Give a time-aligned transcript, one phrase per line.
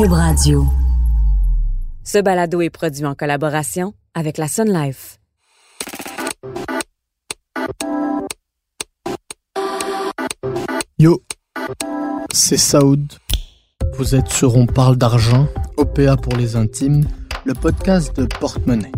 [0.00, 0.66] Cube Radio.
[2.04, 5.18] Ce balado est produit en collaboration avec la Sun Life.
[10.98, 11.22] Yo,
[12.32, 13.12] c'est Saoud.
[13.98, 17.06] Vous êtes sur On parle d'argent, OPA pour les intimes,
[17.44, 18.92] le podcast de Porte-Monnaie.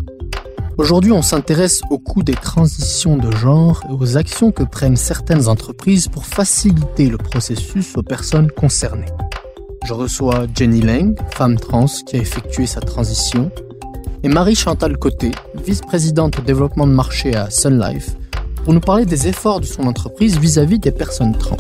[0.79, 5.49] Aujourd'hui, on s'intéresse au coût des transitions de genre et aux actions que prennent certaines
[5.49, 9.11] entreprises pour faciliter le processus aux personnes concernées.
[9.85, 13.51] Je reçois Jenny Lang, femme trans qui a effectué sa transition,
[14.23, 18.17] et Marie-Chantal Côté, vice-présidente au développement de marché à Sun Life,
[18.65, 21.57] pour nous parler des efforts de son entreprise vis-à-vis des personnes trans.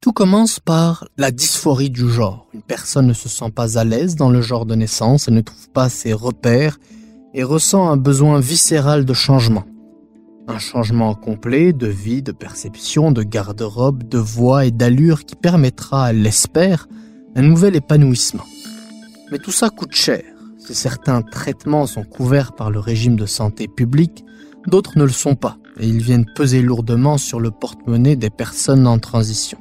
[0.00, 2.46] Tout commence par la dysphorie du genre.
[2.54, 5.42] Une personne ne se sent pas à l'aise dans le genre de naissance, elle ne
[5.42, 6.78] trouve pas ses repères
[7.34, 9.64] et ressent un besoin viscéral de changement.
[10.48, 16.12] Un changement complet de vie, de perception, de garde-robe, de voix et d'allure qui permettra,
[16.12, 16.86] l'espère,
[17.34, 18.44] un nouvel épanouissement.
[19.32, 20.22] Mais tout ça coûte cher.
[20.58, 24.24] Si certains traitements sont couverts par le régime de santé publique,
[24.68, 28.86] d'autres ne le sont pas, et ils viennent peser lourdement sur le porte-monnaie des personnes
[28.86, 29.58] en transition.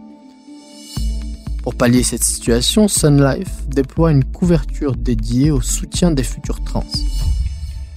[1.63, 6.86] Pour pallier cette situation, Sun Life déploie une couverture dédiée au soutien des futurs trans.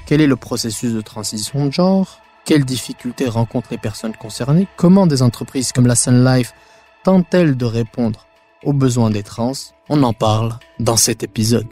[0.06, 2.17] Quel est le processus de transition de genre?
[2.48, 4.66] Quelles difficultés rencontrent les personnes concernées?
[4.78, 6.54] Comment des entreprises comme la Sun Life
[7.04, 8.26] tentent-elles de répondre
[8.64, 9.52] aux besoins des trans?
[9.90, 11.66] On en parle dans cet épisode.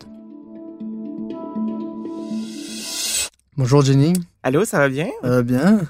[3.57, 4.13] Bonjour Jenny.
[4.43, 5.09] Allô, ça va bien?
[5.45, 5.81] Bien.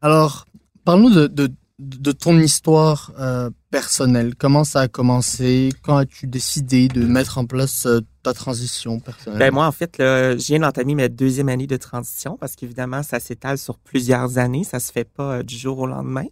[0.00, 0.46] Alors,
[0.86, 4.34] parle-nous de, de, de, ton histoire euh, personnelle.
[4.34, 5.74] Comment ça a commencé?
[5.82, 9.38] Quand as-tu décidé de mettre en place euh, ta transition personnelle?
[9.38, 13.02] Ben moi, en fait, là, je viens d'entamer ma deuxième année de transition parce qu'évidemment,
[13.02, 14.64] ça s'étale sur plusieurs années.
[14.64, 16.26] Ça se fait pas euh, du jour au lendemain.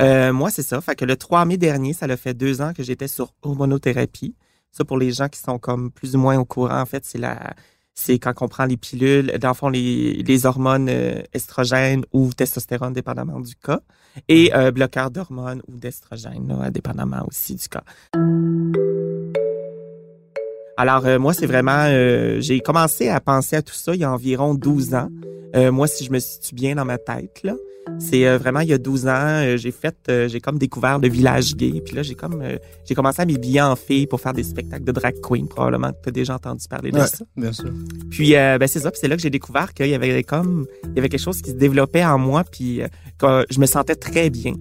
[0.00, 0.80] Euh, moi, c'est ça.
[0.80, 4.34] Fait que le 3 mai dernier, ça a fait deux ans que j'étais sur hormonothérapie.
[4.70, 7.18] Ça, pour les gens qui sont comme plus ou moins au courant, en fait, c'est
[7.18, 7.54] la
[7.98, 12.32] c'est quand on prend les pilules, dans le fond, les, les hormones euh, estrogènes ou
[12.32, 13.80] testostérone, dépendamment du cas,
[14.28, 17.82] et euh, bloqueurs d'hormones ou d'estrogène, dépendamment aussi du cas.
[20.78, 21.86] Alors, euh, moi, c'est vraiment...
[21.88, 25.08] euh, j'ai commencé à penser à tout ça il y a environ 12 ans.
[25.56, 27.54] Euh, moi, si je me situe bien dans ma tête, là,
[27.98, 30.98] c'est euh, vraiment il y a 12 ans, euh, j'ai fait, euh, j'ai comme découvert
[30.98, 31.82] le village gay.
[31.84, 32.44] Puis là, j'ai comme,
[32.86, 35.48] j'ai commencé à m'habiller en fille pour faire des spectacles de drag queen.
[35.48, 37.24] Probablement que tu as déjà entendu parler de Ouais, ça.
[37.36, 37.70] bien sûr.
[38.10, 40.66] Puis euh, ben c'est ça, puis c'est là que j'ai découvert qu'il y avait comme
[40.84, 42.88] il y avait quelque chose qui se développait en moi puis euh,
[43.18, 44.52] que je me sentais très bien.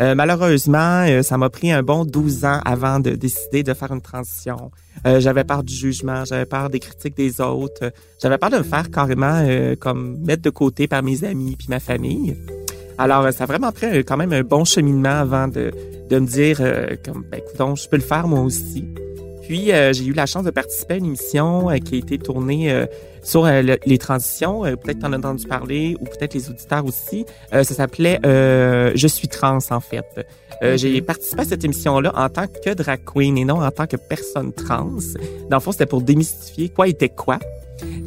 [0.00, 3.92] Euh, malheureusement, euh, ça m'a pris un bon 12 ans avant de décider de faire
[3.92, 4.70] une transition.
[5.06, 8.62] Euh, j'avais peur du jugement, j'avais peur des critiques des autres, j'avais peur de me
[8.62, 9.46] faire carrément
[9.78, 12.36] comme mettre de côté par mes amis puis ma famille.
[12.96, 15.70] Alors, ça a vraiment pris quand même un bon cheminement avant de,
[16.08, 16.58] de me dire
[17.04, 18.84] comme ben écoute, je peux le faire moi aussi.
[19.50, 22.18] Puis euh, j'ai eu la chance de participer à une émission euh, qui a été
[22.18, 22.86] tournée euh,
[23.24, 24.60] sur le- les transitions.
[24.62, 27.24] Peut-être t'en as entendu parler ou peut-être les auditeurs aussi.
[27.50, 30.04] Ça s'appelait Je suis trans en fait.
[30.62, 33.88] Euh, J'ai participé à cette émission-là en tant que drag queen et non en tant
[33.88, 34.88] que personne trans.
[35.50, 37.40] Dans le fond, c'était pour démystifier quoi était quoi.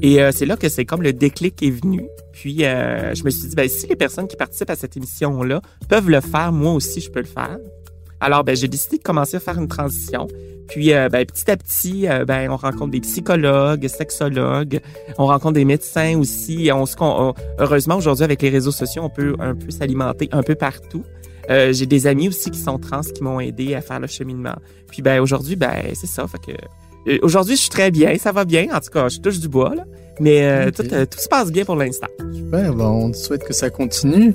[0.01, 2.05] Et c'est là que c'est comme le déclic est venu.
[2.31, 6.09] Puis je me suis dit, ben, si les personnes qui participent à cette émission-là peuvent
[6.09, 7.57] le faire, moi aussi, je peux le faire.
[8.21, 10.29] Alors, ben, j'ai décidé de commencer à faire une transition.
[10.67, 14.79] Puis, euh, ben, petit à petit, euh, ben, on rencontre des psychologues, sexologues,
[15.17, 16.67] on rencontre des médecins aussi.
[16.67, 19.69] Et on se, con- on- heureusement, aujourd'hui, avec les réseaux sociaux, on peut un peu
[19.71, 21.03] s'alimenter un peu partout.
[21.49, 24.55] Euh, j'ai des amis aussi qui sont trans qui m'ont aidé à faire le cheminement.
[24.89, 26.25] Puis, ben, aujourd'hui, ben, c'est ça.
[26.27, 28.67] Fait que, aujourd'hui, je suis très bien, ça va bien.
[28.73, 29.83] En tout cas, je touche du bois, là.
[30.19, 30.83] Mais tout
[31.19, 32.07] se passe bien pour l'instant.
[32.33, 34.33] Super, ben, on te souhaite que ça continue.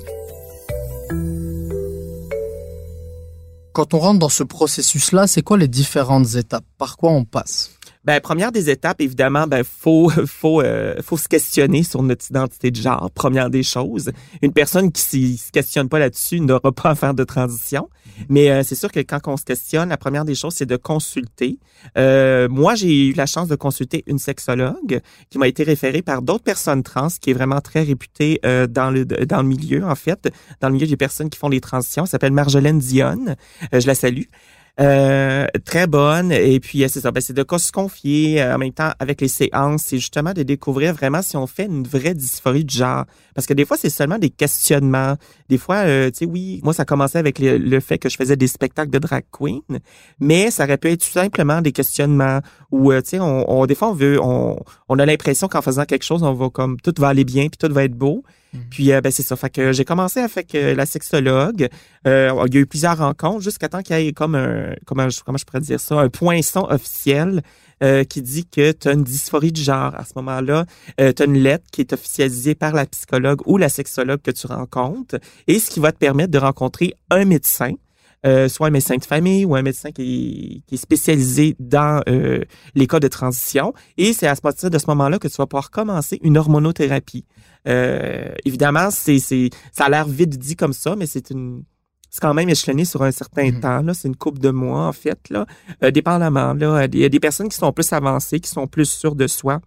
[3.79, 6.65] Quand on rentre dans ce processus-là, c'est quoi les différentes étapes?
[6.77, 7.78] Par quoi on passe?
[8.09, 12.71] Ben, première des étapes, évidemment, ben, faut, faut, euh, faut se questionner sur notre identité
[12.71, 13.11] de genre.
[13.11, 14.09] Première des choses.
[14.41, 17.87] Une personne qui s'y- se questionne pas là-dessus n'aura pas à faire de transition.
[18.27, 20.75] Mais euh, c'est sûr que quand on se questionne, la première des choses, c'est de
[20.75, 21.59] consulter.
[21.99, 26.23] Euh, moi, j'ai eu la chance de consulter une sexologue qui m'a été référée par
[26.23, 29.93] d'autres personnes trans, qui est vraiment très réputée euh, dans le dans le milieu, en
[29.95, 32.05] fait, dans le milieu des personnes qui font les transitions.
[32.05, 33.35] Elle s'appelle Marjolaine Dionne.
[33.71, 34.23] Euh, je la salue.
[34.79, 36.31] Euh, très bonne.
[36.31, 37.11] Et puis, euh, c'est ça.
[37.11, 39.83] Ben, c'est de se confier euh, en même temps avec les séances.
[39.87, 43.03] C'est justement de découvrir vraiment si on fait une vraie dysphorie du genre.
[43.35, 45.15] Parce que des fois, c'est seulement des questionnements.
[45.49, 48.47] Des fois, tu sais, oui, moi, ça commençait avec le, fait que je faisais des
[48.47, 49.61] spectacles de drag queen,
[50.19, 52.39] mais ça aurait pu être tout simplement des questionnements
[52.71, 54.57] où, tu sais, on, on, des fois, on veut, on,
[54.89, 57.57] on a l'impression qu'en faisant quelque chose, on va comme, tout va aller bien, puis
[57.57, 58.23] tout va être beau.
[58.53, 58.61] Mhm.
[58.69, 59.35] Puis euh, ben c'est ça.
[59.35, 61.67] Fait que j'ai commencé avec euh, la sexologue.
[62.07, 65.07] Euh, il y a eu plusieurs rencontres jusqu'à temps qu'il y ait comme un comment
[65.25, 65.99] comment je pourrais dire ça?
[65.99, 67.41] Un poinçon officiel
[68.09, 69.95] qui dit que tu as une dysphorie du genre.
[69.95, 70.65] À ce moment-là,
[70.97, 74.47] tu as une lettre qui est officialisée par la psychologue ou la sexologue que tu
[74.47, 75.17] rencontres
[75.47, 77.71] et ce qui va te permettre de rencontrer un médecin
[78.25, 82.43] euh, soit un médecin de famille ou un médecin qui, est spécialisé dans euh,
[82.75, 83.73] les cas de transition.
[83.97, 87.25] Et c'est à partir de ce moment-là que tu vas pouvoir commencer une hormonothérapie.
[87.67, 91.63] Euh, évidemment, c'est, c'est, ça a l'air vite dit comme ça, mais c'est une
[92.11, 93.59] c'est quand même échelonné sur un certain mm-hmm.
[93.59, 93.81] temps.
[93.83, 95.29] Là, c'est une coupe de mois en fait.
[95.29, 95.45] Là,
[95.91, 96.55] dépendamment.
[96.55, 99.27] Là, il y a des personnes qui sont plus avancées, qui sont plus sûres de
[99.27, 99.61] soi,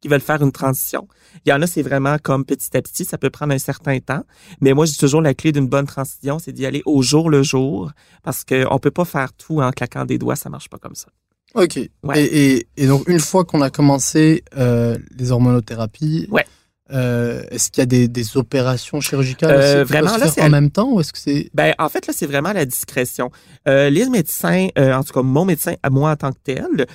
[0.00, 1.08] qui veulent faire une transition.
[1.44, 3.98] Il y en a, c'est vraiment comme petit à petit, ça peut prendre un certain
[3.98, 4.22] temps.
[4.60, 7.42] Mais moi, j'ai toujours la clé d'une bonne transition, c'est d'y aller au jour le
[7.42, 7.90] jour,
[8.22, 11.08] parce qu'on peut pas faire tout en claquant des doigts, ça marche pas comme ça.
[11.54, 11.78] Ok.
[12.14, 16.44] Et, et, donc, une fois qu'on a commencé euh, les hormonothérapies, ouais.
[16.90, 20.70] Euh, est-ce qu'il y a des, des opérations chirurgicales euh, vraiment là c'est en même
[20.70, 23.30] temps ou est-ce que c'est Ben en fait là c'est vraiment la discrétion.
[23.68, 26.86] Euh, les médecins, en tout cas mon médecin à moi en tant que tel,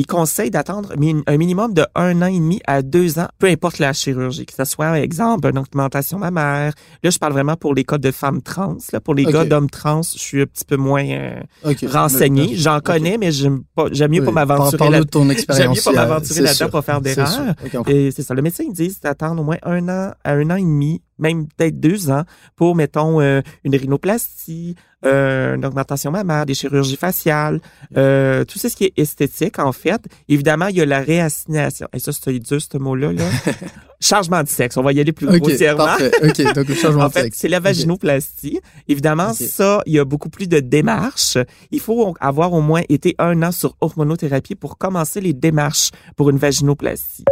[0.00, 0.94] il conseille d'attendre
[1.26, 4.54] un minimum de un an et demi à deux ans, peu importe la chirurgie, que
[4.54, 6.72] ce soit, par exemple, une augmentation mammaire.
[7.02, 8.78] Là, je parle vraiment pour les cas de femmes trans.
[8.94, 11.42] Là, pour les cas d'hommes trans, je suis un petit peu moins euh,
[11.86, 12.56] renseigné.
[12.56, 13.62] J'en connais, mais j'aime
[14.08, 15.04] mieux pas m'aventurer là.
[15.04, 15.62] ton expérience.
[15.62, 17.54] J'aime mieux pas m'aventurer là-dedans pour faire d'erreurs.
[17.86, 18.32] et c'est ça.
[18.32, 21.46] Le médecin, il dit d'attendre au moins un an à un an et demi même
[21.46, 22.24] peut-être deux ans
[22.56, 24.74] pour, mettons, euh, une rhinoplastie,
[25.06, 27.60] euh, une augmentation mammaire, des chirurgies faciales,
[27.96, 30.00] euh, tout ce qui est esthétique, en fait.
[30.28, 31.88] Évidemment, il y a la réassignation.
[31.92, 33.12] Et ça, c'est dur, ce mot-là.
[33.12, 33.24] Là.
[34.00, 34.76] changement de sexe.
[34.76, 35.94] On va y aller plus grossièrement.
[36.22, 38.60] OK, donc le changement en fait, C'est la vaginoplastie.
[38.88, 41.38] Évidemment, ça, il y a beaucoup plus de démarches.
[41.70, 46.30] Il faut avoir au moins été un an sur hormonothérapie pour commencer les démarches pour
[46.30, 47.24] une vaginoplastie.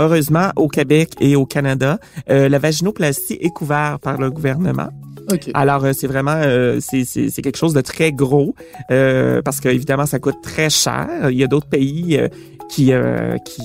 [0.00, 1.98] Heureusement, au Québec et au Canada,
[2.30, 4.88] euh, la vaginoplastie est couverte par le gouvernement.
[5.52, 8.54] Alors, euh, c'est vraiment, euh, c'est quelque chose de très gros
[8.88, 11.28] parce que évidemment, ça coûte très cher.
[11.30, 12.18] Il y a d'autres pays
[12.70, 12.92] qui,
[13.44, 13.62] qui,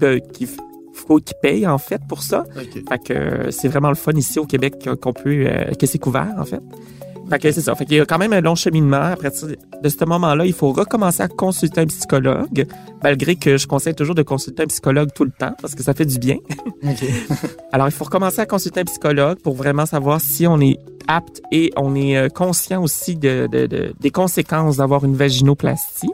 [0.00, 0.48] qui, qui
[0.92, 2.44] faut qu'ils payent en fait pour ça.
[2.88, 5.46] Fait que c'est vraiment le fun ici au Québec qu'on peut
[5.78, 6.60] que c'est couvert en fait.
[7.30, 7.74] Fait que c'est ça.
[7.74, 9.02] Fait qu'il y a quand même un long cheminement.
[9.02, 12.66] Après de ce moment-là, il faut recommencer à consulter un psychologue,
[13.02, 15.94] malgré que je conseille toujours de consulter un psychologue tout le temps parce que ça
[15.94, 16.36] fait du bien.
[17.72, 21.40] Alors, il faut recommencer à consulter un psychologue pour vraiment savoir si on est apte
[21.52, 26.10] et on est euh, conscient aussi de, de des conséquences d'avoir une vaginoplastie.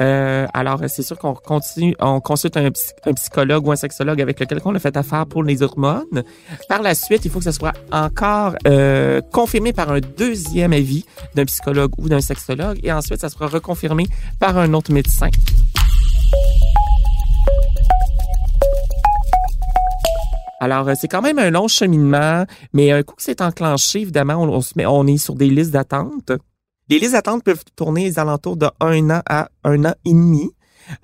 [0.00, 2.70] Euh, alors, c'est sûr qu'on continue, on consulte un,
[3.12, 6.22] psychologue ou un sexologue avec lequel on a fait affaire pour les hormones.
[6.68, 11.04] Par la suite, il faut que ça soit encore euh, confirmé par un deuxième avis
[11.34, 14.06] d'un psychologue ou d'un sexologue, et ensuite, ça sera reconfirmé
[14.38, 15.28] par un autre médecin.
[20.60, 24.42] Alors, euh, c'est quand même un long cheminement, mais un coup que c'est enclenché, évidemment,
[24.42, 26.32] on, se met, on est sur des listes d'attente.
[26.90, 30.50] Les listes d'attente peuvent tourner aux alentours de un an à un an et demi.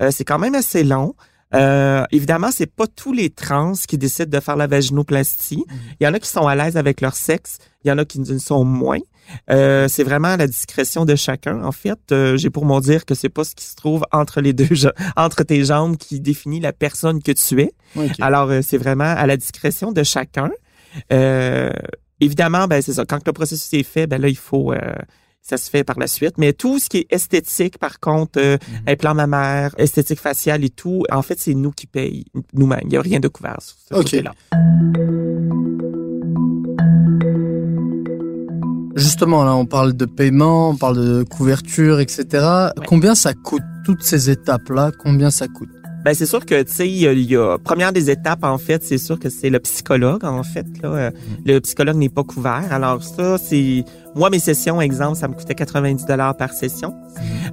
[0.03, 1.15] Euh, c'est quand même assez long.
[1.55, 5.65] Euh, évidemment, c'est pas tous les trans qui décident de faire la vaginoplastie.
[5.69, 5.79] Mhm.
[6.01, 8.05] Il y en a qui sont à l'aise avec leur sexe, il y en a
[8.05, 8.99] qui ne sont moins.
[9.51, 11.63] Euh, c'est vraiment à la discrétion de chacun.
[11.63, 14.41] En fait, euh, j'ai pour mon dire que c'est pas ce qui se trouve entre
[14.41, 14.69] les deux,
[15.17, 17.73] entre tes jambes qui définit la personne que tu es.
[18.21, 20.51] Alors, euh, c'est vraiment à la discrétion de chacun.
[22.21, 23.05] évidemment, ben c'est ça.
[23.05, 24.73] Quand le processus est fait, ben là, il faut
[25.47, 26.39] ça se fait par la suite.
[26.39, 28.93] Mais tout ce qui est esthétique, par contre, euh, mm-hmm.
[28.93, 32.81] implant mammaire, esthétique faciale et tout, en fait, c'est nous qui payons nous-mêmes.
[32.83, 34.33] Il n'y a rien de couvert sur ce côté-là.
[38.97, 42.71] Justement, là, on parle de paiement, on parle de couverture, etc.
[42.87, 45.69] Combien ça coûte, toutes ces étapes-là, combien ça coûte?
[46.05, 48.97] Ben c'est sûr que tu sais il y, a première des étapes en fait, c'est
[48.97, 50.89] sûr que c'est le psychologue en fait là.
[50.89, 51.53] Euh, mm-hmm.
[51.53, 52.63] Le psychologue n'est pas couvert.
[52.71, 53.85] Alors ça c'est
[54.17, 56.95] moi mes sessions exemple, ça me coûtait 90 dollars par session.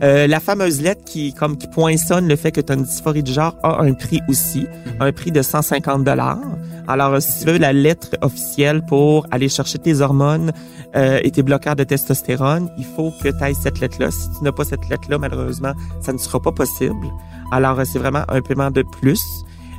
[0.01, 3.22] Euh, la fameuse lettre qui comme qui poinçonne le fait que tu as une dysphorie
[3.22, 4.65] du genre a un prix aussi,
[5.00, 6.39] un prix de 150 dollars.
[6.88, 10.51] Alors si tu veux la lettre officielle pour aller chercher tes hormones
[10.96, 14.10] euh, et tes bloqueurs de testostérone, il faut que tu ailles cette lettre là.
[14.10, 17.08] Si tu n'as pas cette lettre là, malheureusement, ça ne sera pas possible.
[17.51, 19.22] Alors, c'est vraiment un paiement de plus.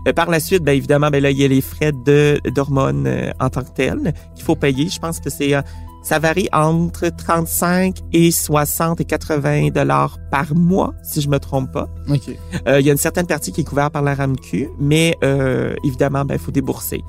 [0.06, 3.06] Euh, par la suite, ben évidemment, ben là, il y a les frais de d'hormones
[3.06, 4.88] euh, en tant que tels qu'il faut payer.
[4.88, 5.62] Je pense que c'est euh,
[6.04, 11.72] ça varie entre 35 et 60 et 80 dollars par mois, si je me trompe
[11.72, 11.88] pas.
[12.08, 12.30] Ok.
[12.68, 15.74] Euh, il y a une certaine partie qui est couverte par la RAMQ, mais euh,
[15.84, 17.02] évidemment, ben, il faut débourser.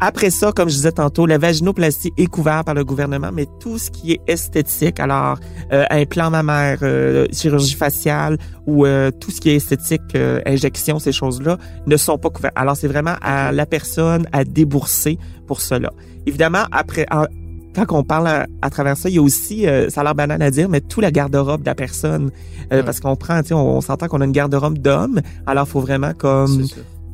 [0.00, 3.78] Après ça, comme je disais tantôt, la vaginoplastie est couverte par le gouvernement, mais tout
[3.78, 5.38] ce qui est esthétique, alors
[5.72, 8.36] euh, implant mammaire, euh, chirurgie faciale
[8.66, 10.00] ou euh, tout ce qui est esthétique,
[10.44, 12.54] injection, ces choses-là, ne sont pas couvertes.
[12.56, 15.90] Alors c'est vraiment à la personne à débourser pour cela.
[16.26, 17.26] Évidemment, après, en-
[17.74, 20.14] quand on parle à, à travers ça, il y a aussi, euh, ça a l'air
[20.14, 22.30] banal à dire, mais tout la garde-robe de la personne,
[22.72, 22.82] Euh, Ouais.
[22.84, 25.80] parce qu'on prend, tu sais, on, on s'entend qu'on a une garde-robe d'homme, alors faut
[25.80, 26.62] vraiment comme.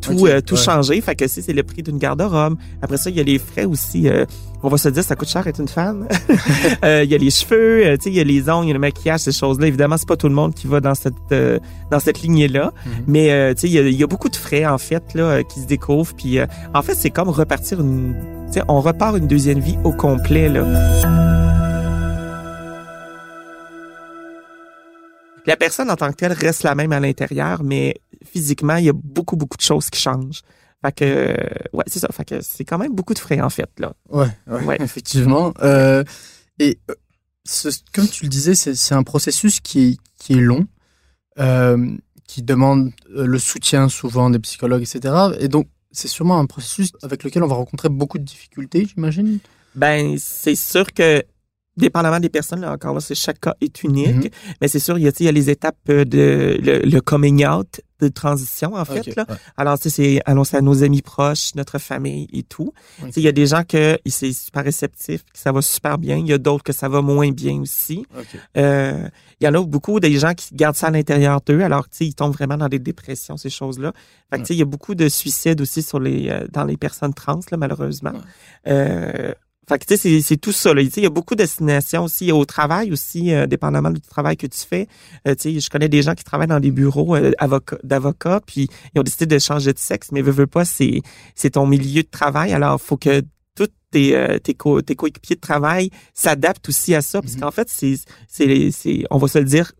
[0.00, 0.60] Tout, Ok, euh, tout ouais.
[0.60, 1.00] changer.
[1.00, 2.56] Fait que si c'est le prix d'une garde-robe.
[2.82, 4.08] Après ça, il y a les frais aussi.
[4.08, 4.24] euh,
[4.62, 6.06] on va se dire, ça coûte cher être une femme.
[6.84, 8.68] Euh, Il y a les cheveux, euh, tu sais, il y a les ongles, il
[8.68, 9.66] y a le maquillage, ces choses-là.
[9.66, 11.58] Évidemment, c'est pas tout le monde qui va dans cette euh,
[11.90, 12.72] dans cette lignée-là.
[12.86, 12.92] Mhm.
[13.06, 15.02] Mais euh, tu sais, il y a, il y a beaucoup de frais en fait
[15.14, 16.14] là qui se découvrent.
[16.16, 18.14] Puis euh, en fait, c'est comme repartir une,
[18.48, 21.47] tu sais, on repart une deuxième vie au complet là.
[25.48, 28.88] La personne en tant que telle reste la même à l'intérieur, mais physiquement, il y
[28.88, 30.42] a beaucoup, beaucoup de choses qui changent.
[30.84, 31.34] Fait que, euh,
[31.72, 32.08] ouais, c'est ça.
[32.12, 33.94] Fait que c'est quand même beaucoup de frais, en fait, là.
[34.10, 34.76] Ouais, ouais, Ouais.
[34.80, 35.52] effectivement.
[35.62, 36.04] Euh,
[36.58, 36.94] et euh,
[37.44, 40.66] ce- comme tu le disais, c'est un processus qui est, qui est long,
[41.38, 45.14] euh, qui demande le soutien souvent des psychologues, etc.
[45.40, 49.38] Et donc, c'est sûrement un processus avec lequel on va rencontrer beaucoup de difficultés, j'imagine?
[49.74, 51.22] Ben, c'est sûr que,
[51.78, 54.14] dépendamment des personnes, là, encore là, c'est chaque cas est unique.
[54.24, 54.30] Mhm.
[54.60, 57.00] Mais c'est sûr, il y a, il y a les étapes euh, de le, le
[57.00, 59.24] coming out de transition, en fait, là.
[59.28, 59.34] ouais.
[59.56, 62.72] Alors, tu sais, c'est annoncer à nos amis proches, notre famille et tout.
[62.98, 63.12] Tu Ok.
[63.14, 66.16] sais, il y a des gens que c'est super réceptif, que ça va super bien.
[66.16, 68.06] Il y a d'autres que ça va moins bien aussi.
[68.16, 68.26] Ok.
[68.56, 69.08] Euh,
[69.40, 71.96] il y en a beaucoup des gens qui gardent ça à l'intérieur d'eux, alors tu
[71.98, 73.92] sais, ils tombent vraiment dans des dépressions, ces choses-là.
[74.30, 76.64] Fait que, tu sais, il y a beaucoup de suicides aussi sur les euh, dans
[76.64, 78.12] les personnes trans, là, malheureusement.
[78.12, 78.20] Ouais.
[78.72, 79.32] Euh,
[79.68, 80.72] fait que tu sais, c'est- c'est tout ça.
[80.74, 80.82] Là.
[80.82, 84.00] Tu sais, Il y a beaucoup de destinations aussi au travail aussi, euh, dépendamment du
[84.00, 84.88] travail que tu fais.
[85.26, 88.40] Euh, tu sais, je connais des gens qui travaillent dans des bureaux euh, avocat- d'avocats,
[88.46, 91.00] puis ils ont décidé de changer de sexe, mais veux, veux pas, c'est
[91.34, 92.52] c'est ton milieu de travail.
[92.52, 93.22] Alors, faut que
[93.54, 97.40] tous tes, euh, tes, co- tes coéquipiers de travail s'adaptent aussi à ça, parce Mhm.
[97.40, 97.96] qu'en fait, c'est
[98.28, 99.72] c'est c'est on va se le dire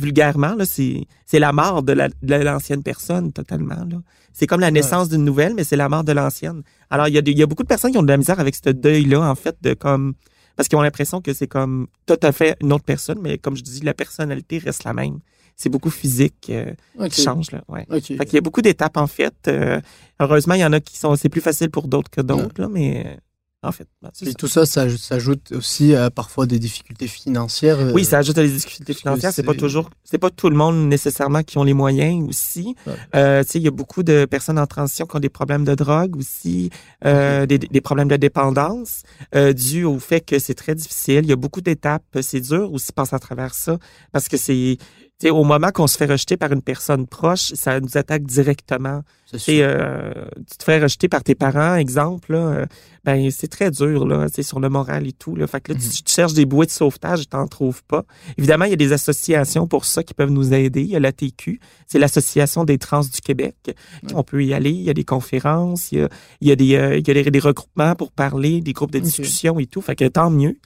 [0.00, 3.98] vulgairement là, c'est c'est la mort de la de l'ancienne personne totalement là.
[4.32, 6.62] C'est comme la naissance d'une nouvelle, mais c'est la mort de l'ancienne.
[6.88, 8.40] Alors il y a il y a beaucoup de personnes qui ont de la misère
[8.40, 10.14] avec ce deuil là en fait de comme
[10.60, 13.56] parce qu'ils ont l'impression que c'est comme tout à fait une autre personne, mais comme
[13.56, 15.20] je dis, la personnalité reste la même.
[15.56, 16.74] C'est beaucoup physique euh,
[17.08, 17.62] qui change là.
[17.66, 17.86] Ouais.
[17.90, 19.34] Fait qu'il y a beaucoup d'étapes en fait.
[19.48, 19.80] Euh,
[20.18, 22.68] heureusement, il y en a qui sont c'est plus facile pour d'autres que d'autres là,
[22.70, 23.18] mais
[23.62, 24.34] en fait, c'est Et ça.
[24.34, 27.78] tout ça, ça s'ajoute aussi à parfois des difficultés financières.
[27.78, 29.32] euh, Oui, ça ajoute à des difficultés financières.
[29.34, 32.74] C'est pas toujours, c'est pas tout le monde nécessairement qui ont les moyens aussi.
[32.86, 32.94] Ouais.
[33.16, 35.64] Euh, tu sais, il y a beaucoup de personnes en transition qui ont des problèmes
[35.64, 36.70] de drogue aussi,
[37.04, 39.02] euh, des, des problèmes de dépendance,
[39.34, 41.20] euh, dû au fait que c'est très difficile.
[41.24, 42.02] Il y a beaucoup d'étapes.
[42.22, 43.76] C'est dur aussi de passer à travers ça
[44.12, 44.78] parce que c'est,
[45.20, 48.22] tu sais, au moment qu'on se fait rejeter par une personne proche, ça nous attaque
[48.24, 49.02] directement.
[49.26, 50.12] c'est Tu euh,
[50.50, 52.66] tu te fais rejeter par tes parents, exemple, là, euh,
[53.04, 55.36] ben c'est très dur là, tu sais, sur le moral et tout.
[55.36, 55.46] Là.
[55.46, 55.84] Fait que là, Mhm.
[55.90, 58.04] tu, tu cherches des bouées de sauvetage, tu t'en trouves pas.
[58.38, 60.80] Évidemment, il y a des associations pour ça qui peuvent nous aider.
[60.82, 63.56] Il y a la TQ, c'est l'association des trans du Québec.
[63.66, 64.12] Ouais.
[64.14, 64.70] On peut y aller.
[64.70, 66.08] Il y a des conférences, il y a,
[66.40, 68.90] il y a des, euh, il y a des, des regroupements pour parler, des groupes
[68.92, 69.82] de discussion et tout.
[69.82, 70.56] Fait que tant mieux.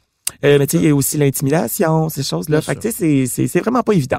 [0.44, 2.60] Euh, mais tu sais, il y a aussi l'intimidation, ces choses-là.
[2.60, 4.18] Fait que tu sais, c'est- vraiment pas évident.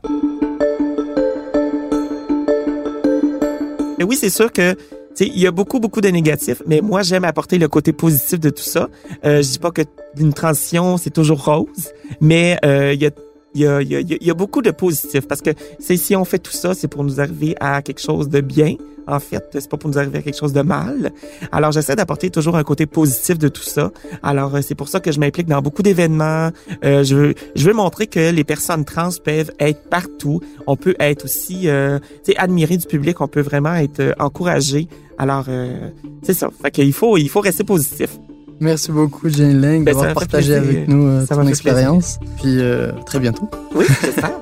[3.98, 4.80] Mais oui, c'est sûr que tu
[5.26, 8.40] sais, il y a beaucoup, beaucoup de négatifs, mais moi, j'aime apporter le côté positif
[8.40, 8.90] de tout ça.
[9.24, 9.82] Euh, je dis pas que
[10.20, 13.12] une transition, c'est toujours rose, mais euh, il y a
[13.58, 16.14] il y, a, il, y a, y a beaucoup de positifs parce que c'est si
[16.14, 18.76] on fait tout ça, c'est pour nous arriver à quelque chose de bien.
[19.08, 21.12] En fait, c'est pas pour nous arriver à quelque chose de mal.
[21.52, 23.92] Alors, j'essaie d'apporter toujours un côté positif de tout ça.
[24.24, 26.50] Alors, euh, c'est pour ça que je m'implique dans beaucoup d'événements.
[26.84, 30.42] Euh, je, veux, je veux montrer que les personnes trans peuvent être partout.
[30.68, 33.22] On peut être aussi, euh, tu sais, admiré du public.
[33.22, 34.88] On peut vraiment être euh, encouragé.
[35.18, 35.90] Alors, euh,
[36.24, 36.50] c'est ça.
[36.62, 38.18] Fait qu'il faut, il faut rester positif.
[38.60, 42.20] Merci beaucoup, Jane Lang, Ben, d'avoir partagé avec nous euh, ton expérience.
[42.38, 43.50] Puis euh, très bientôt.
[43.76, 44.42] Oui, c'est ça.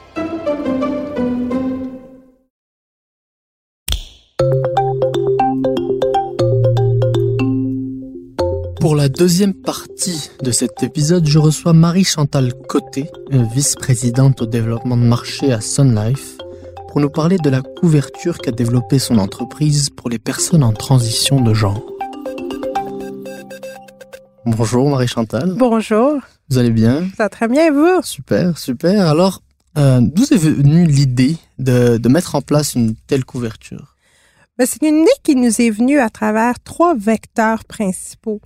[9.01, 15.51] La deuxième partie de cet épisode, je reçois Marie-Chantal Côté, vice-présidente au développement de marché
[15.51, 16.37] à Sun Life,
[16.87, 21.41] pour nous parler de la couverture qu'a développée son entreprise pour les personnes en transition
[21.41, 21.83] de genre.
[24.45, 25.55] Bonjour Marie-Chantal.
[25.57, 26.19] Bonjour.
[26.51, 27.07] Vous allez bien?
[27.17, 28.03] Ça va très bien, et vous?
[28.03, 29.07] Super, super.
[29.07, 29.41] Alors,
[29.79, 33.95] euh, d'où est venue l'idée de, de mettre en place une telle couverture?
[34.59, 38.39] Ben, C'est une idée qui nous est venue à travers trois vecteurs principaux.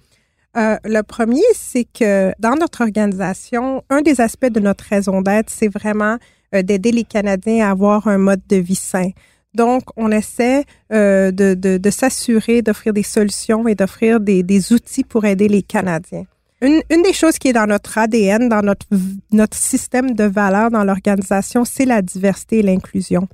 [0.57, 5.49] Euh, le premier, c'est que dans notre organisation, un des aspects de notre raison d'être,
[5.49, 6.17] c'est vraiment
[6.53, 9.09] euh, d'aider les Canadiens à avoir un mode de vie sain.
[9.53, 15.47] Donc, on essaie euh, de, s'assurer d'offrir des solutions et d'offrir des, outils pour aider
[15.47, 16.25] les Canadiens.
[16.61, 21.63] Une, des choses qui est dans notre ADN, dans notre, système de valeurs dans l'organisation,
[21.63, 23.27] c'est la diversité et l'inclusion.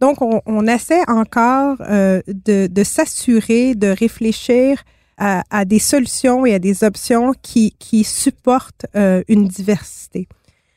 [0.00, 4.82] Donc, on, essaie encore euh, de s'assurer, de réfléchir
[5.18, 10.28] à, des solutions et à des options qui, supportent euh, une diversité.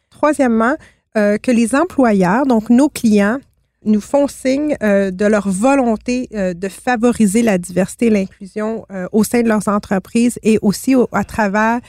[0.09, 0.75] Troisièmement,
[1.17, 3.39] euh, que les employeurs, donc nos clients,
[3.83, 9.41] nous font signe euh, de leur volonté de favoriser la diversité et l'inclusion au sein
[9.41, 11.79] de leurs entreprises et aussi au, à travers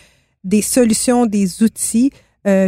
[0.42, 2.10] des solutions, des outils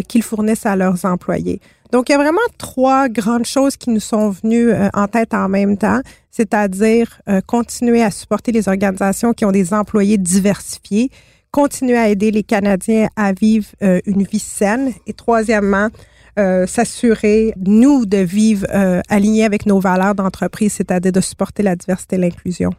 [0.08, 1.60] qu'ils fournissent à leurs employés.
[1.94, 5.32] Donc, il y a vraiment trois grandes choses qui nous sont venues euh, en tête
[5.32, 11.12] en même temps, c'est-à-dire euh, continuer à supporter les organisations qui ont des employés diversifiés,
[11.52, 15.88] continuer à aider les Canadiens à vivre euh, une vie saine et troisièmement,
[16.36, 18.66] s'assurer, nous, de vivre
[19.08, 22.72] alignés avec nos valeurs d'entreprise, c'est-à-dire de supporter la diversité et l'inclusion.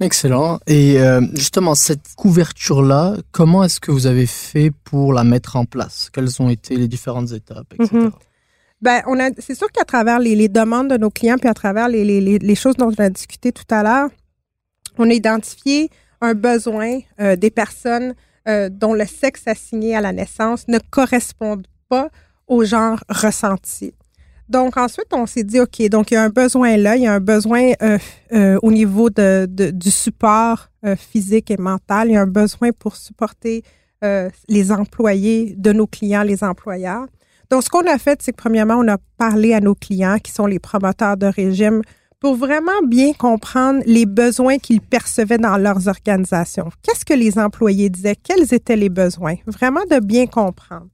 [0.00, 0.60] Excellent.
[0.66, 5.64] Et euh, justement, cette couverture-là, comment est-ce que vous avez fait pour la mettre en
[5.64, 6.08] place?
[6.12, 8.08] Quelles ont été les différentes étapes, etc.
[8.80, 11.54] Ben, on a, c'est sûr qu'à travers les, les demandes de nos clients, puis à
[11.54, 14.10] travers les, les, les, choses dont on a discuté tout à l'heure,
[14.98, 18.14] on a identifié un besoin euh, des personnes
[18.48, 22.08] euh, dont le sexe assigné à la naissance ne correspond pas
[22.46, 23.94] au genre ressenti.
[24.48, 27.06] Donc ensuite, on s'est dit, OK, donc il y a un besoin là, il y
[27.06, 27.98] a un besoin euh,
[28.32, 32.26] euh, au niveau de, de du support euh, physique et mental, il y a un
[32.26, 33.62] besoin pour supporter
[34.02, 37.06] euh, les employés de nos clients, les employeurs.
[37.50, 40.32] Donc ce qu'on a fait, c'est que premièrement, on a parlé à nos clients qui
[40.32, 41.82] sont les promoteurs de régime
[42.20, 46.70] pour vraiment bien comprendre les besoins qu'ils percevaient dans leurs organisations.
[46.82, 48.16] Qu'est-ce que les employés disaient?
[48.16, 49.36] Quels étaient les besoins?
[49.46, 50.88] Vraiment de bien comprendre.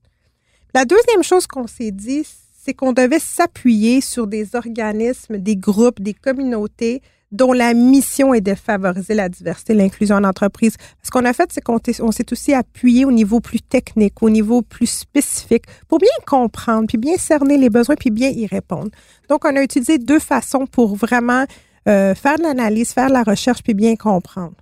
[0.74, 6.00] La deuxième chose qu'on s'est dit, c'est qu'on devait s'appuyer sur des organismes, des groupes,
[6.00, 7.02] des communautés
[7.34, 10.76] dont la mission est de favoriser la diversité l'inclusion en entreprise.
[11.02, 14.30] Ce qu'on a fait, c'est qu'on on s'est aussi appuyé au niveau plus technique, au
[14.30, 18.90] niveau plus spécifique, pour bien comprendre, puis bien cerner les besoins, puis bien y répondre.
[19.28, 21.44] Donc, on a utilisé deux façons pour vraiment
[21.88, 24.54] euh, faire de l'analyse, faire de la recherche, puis bien comprendre.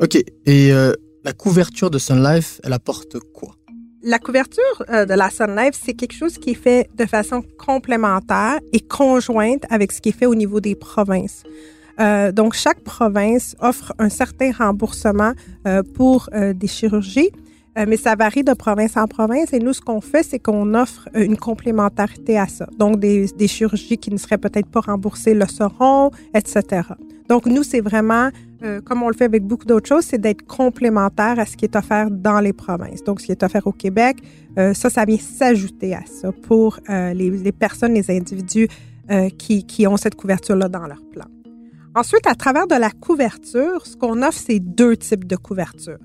[0.00, 0.16] Ok.
[0.46, 0.94] Et euh,
[1.24, 3.57] la couverture de Sun Life, elle apporte quoi?
[4.02, 7.42] La couverture euh, de la Sun Life, c'est quelque chose qui est fait de façon
[7.58, 11.42] complémentaire et conjointe avec ce qui est fait au niveau des provinces.
[11.98, 15.32] Euh, donc, chaque province offre un certain remboursement
[15.66, 17.30] euh, pour des chirurgies,
[17.76, 19.52] euh, mais ça varie de province en province.
[19.52, 22.66] Et nous, ce qu'on fait, c'est qu'on offre euh, une complémentarité à ça.
[22.78, 26.82] Donc, des, des chirurgies qui ne seraient peut-être pas remboursées le seront, etc.
[27.28, 28.30] Donc, nous, c'est vraiment,
[28.62, 31.66] euh, comme on le fait avec beaucoup d'autres choses, c'est d'être complémentaire à ce qui
[31.66, 33.04] est offert dans les provinces.
[33.04, 34.18] Donc, ce qui est offert au Québec,
[34.74, 38.66] ça, ça vient s'ajouter à ça pour les, les personnes, les individus
[39.38, 41.26] qui, qui ont cette couverture-là dans leur plan.
[41.94, 45.98] Ensuite, à travers de la couverture, ce qu'on offre, c'est deux types de couverture.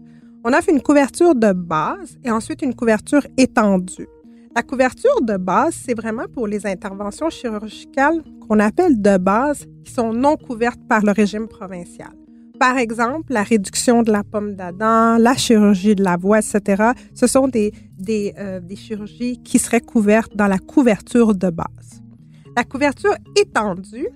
[0.45, 4.09] On offre une couverture de base et ensuite une couverture étendue.
[4.53, 9.93] La couverture de base, c'est vraiment pour les interventions chirurgicales qu'on appelle de base qui
[9.93, 12.11] sont non couvertes par le régime provincial.
[12.59, 16.91] Par exemple, la réduction de la pomme d'Adam, la chirurgie de la voix, etc.
[17.15, 22.03] Ce sont euh, des chirurgies qui seraient couvertes dans la couverture de base.
[22.57, 24.09] La couverture étendue,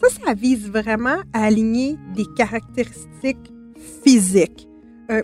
[0.00, 3.52] ça, ça vise vraiment à aligner des caractéristiques
[4.02, 4.66] physiques
[5.10, 5.22] euh,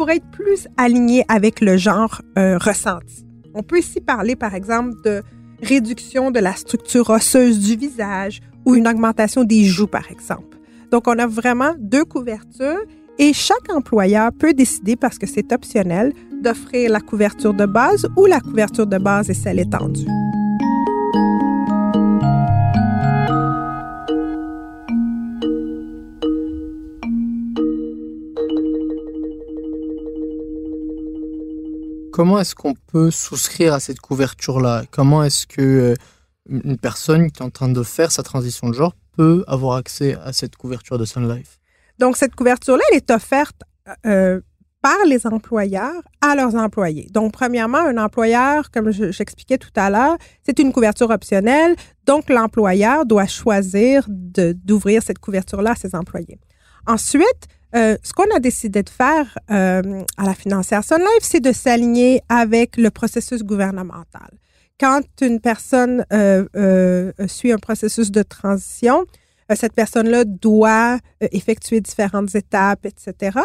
[0.00, 3.26] pour être plus aligné avec le genre euh, ressenti.
[3.52, 5.22] On peut ici parler, par exemple, de
[5.62, 10.56] réduction de la structure osseuse du visage ou une augmentation des joues, par exemple.
[10.90, 12.80] Donc, on a vraiment deux couvertures
[13.18, 18.24] et chaque employeur peut décider, parce que c'est optionnel, d'offrir la couverture de base ou
[18.24, 20.06] la couverture de base et celle étendue.
[32.20, 34.84] Comment est-ce qu'on peut souscrire à cette couverture-là?
[34.90, 35.94] Comment est-ce que euh,
[36.50, 40.18] une personne qui est en train de faire sa transition de genre peut avoir accès
[40.22, 41.58] à cette couverture de Sun Life?
[41.98, 43.62] Donc, cette couverture-là, elle est offerte
[44.04, 44.38] euh,
[44.82, 47.08] par les employeurs à leurs employés.
[47.10, 51.74] Donc, premièrement, un employeur, comme je- j'expliquais tout à l'heure, c'est une couverture optionnelle.
[52.04, 56.38] Donc, l'employeur doit choisir d'ouvrir cette couverture-là à ses employés.
[56.86, 61.40] Ensuite, euh, ce qu'on a décidé de faire euh, à la financière Sun Life, c'est
[61.40, 64.30] de s'aligner avec le processus gouvernemental.
[64.78, 69.04] Quand une personne euh, suit un processus de transition,
[69.54, 73.38] cette personne-là doit effectuer différentes étapes, etc.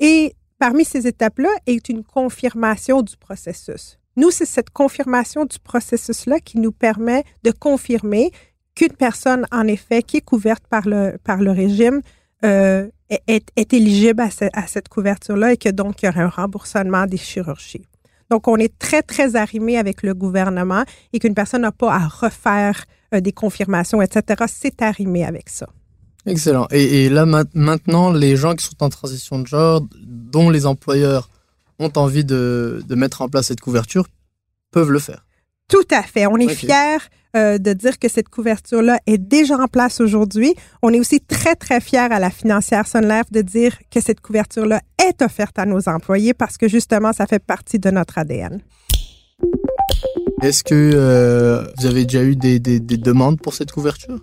[0.00, 3.98] Et parmi ces étapes-là est une confirmation du processus.
[4.16, 8.30] Nous, c'est cette confirmation du processus-là qui nous permet de confirmer
[8.74, 12.02] qu'une personne, en effet, qui est couverte par le, par le régime,
[12.44, 12.88] euh,
[13.26, 17.06] est, éligible à, ce- à cette couverture-là et que donc il y aura un remboursement
[17.06, 17.86] des chirurgies.
[18.30, 22.08] Donc, on est très, très arrimé avec le gouvernement et qu'une personne n'a pas à
[22.08, 24.44] refaire euh, des confirmations, etc.
[24.48, 25.68] C'est arrimé avec ça.
[26.24, 26.66] Excellent.
[26.70, 30.64] Et, et là, ma- maintenant, les gens qui sont en transition de genre, dont les
[30.64, 31.28] employeurs
[31.78, 34.06] ont envie de, de mettre en place cette couverture,
[34.70, 35.26] peuvent le faire.
[35.68, 36.26] Tout à fait.
[36.26, 36.98] On est fiers
[37.36, 40.54] euh, de dire que cette couverture-là est déjà en place aujourd'hui.
[40.82, 44.20] On est aussi très, très fiers à la financière Sun Life de dire que cette
[44.20, 48.60] couverture-là est offerte à nos employés parce que justement, ça fait partie de notre ADN.
[50.42, 54.22] Est-ce que euh, vous avez déjà eu des- des demandes pour cette couverture?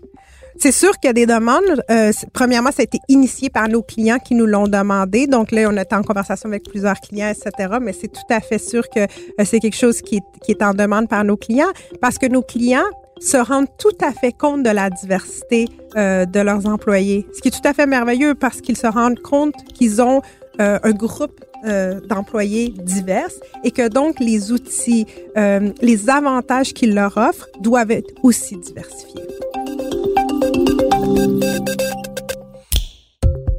[0.60, 1.84] C'est sûr qu'il y a des demandes.
[1.90, 5.26] Euh, premièrement, ça a été initié par nos clients qui nous l'ont demandé.
[5.26, 7.78] Donc là, on est en conversation avec plusieurs clients, etc.
[7.82, 10.62] Mais c'est tout à fait sûr que euh, c'est quelque chose qui est, qui est
[10.62, 12.90] en demande par nos clients parce que nos clients
[13.22, 17.26] se rendent tout à fait compte de la diversité euh, de leurs employés.
[17.34, 20.22] Ce qui est tout à fait merveilleux parce qu'ils se rendent compte qu'ils ont
[20.60, 23.32] euh, un groupe euh, d'employés divers
[23.64, 25.06] et que donc les outils,
[25.38, 29.24] euh, les avantages qu'ils leur offrent doivent être aussi diversifiés.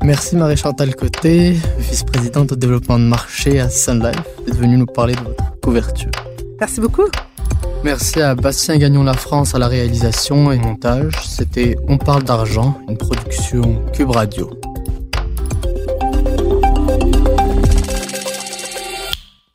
[0.03, 5.15] Merci Marie-Chantal Côté, vice-présidente au développement de marché à Sun Life, d'être venue nous parler
[5.15, 6.11] de votre couverture.
[6.59, 7.07] Merci beaucoup.
[7.85, 11.15] Merci à Bastien Gagnon La France à la réalisation et montage.
[11.25, 14.51] C'était On parle d'argent, une production Cube Radio.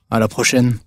[0.09, 0.77] À la prochaine.